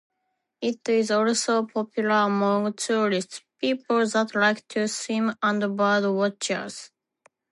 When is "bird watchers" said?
5.77-6.89